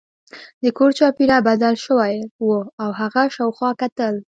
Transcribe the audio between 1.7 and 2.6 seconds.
شوی و